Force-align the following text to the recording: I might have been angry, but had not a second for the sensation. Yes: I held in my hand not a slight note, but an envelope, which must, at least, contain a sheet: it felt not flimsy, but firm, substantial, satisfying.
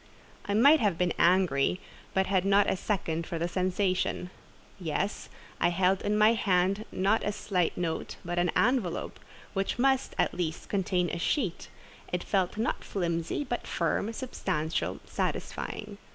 I 0.47 0.55
might 0.55 0.79
have 0.79 0.97
been 0.97 1.13
angry, 1.19 1.79
but 2.15 2.25
had 2.25 2.43
not 2.43 2.67
a 2.67 2.75
second 2.75 3.27
for 3.27 3.37
the 3.37 3.47
sensation. 3.47 4.31
Yes: 4.79 5.29
I 5.59 5.69
held 5.69 6.01
in 6.01 6.17
my 6.17 6.33
hand 6.33 6.85
not 6.91 7.23
a 7.23 7.31
slight 7.31 7.77
note, 7.77 8.15
but 8.25 8.39
an 8.39 8.49
envelope, 8.55 9.19
which 9.53 9.77
must, 9.77 10.15
at 10.17 10.33
least, 10.33 10.69
contain 10.69 11.11
a 11.11 11.19
sheet: 11.19 11.67
it 12.11 12.23
felt 12.23 12.57
not 12.57 12.83
flimsy, 12.83 13.43
but 13.43 13.67
firm, 13.67 14.11
substantial, 14.11 14.99
satisfying. 15.05 15.99